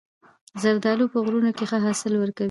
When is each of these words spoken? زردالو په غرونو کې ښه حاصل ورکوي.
زردالو 0.61 1.11
په 1.13 1.17
غرونو 1.25 1.51
کې 1.57 1.63
ښه 1.69 1.77
حاصل 1.85 2.13
ورکوي. 2.17 2.39